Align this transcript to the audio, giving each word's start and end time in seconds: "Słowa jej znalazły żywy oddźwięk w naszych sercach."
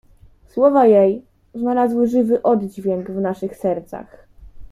"Słowa 0.47 0.85
jej 0.85 1.25
znalazły 1.55 2.07
żywy 2.07 2.43
oddźwięk 2.43 3.11
w 3.11 3.15
naszych 3.21 3.55
sercach." 3.57 4.27